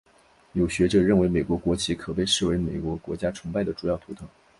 [0.53, 4.27] 有学者认为美国国旗可被视为美国国家崇拜的主要图腾。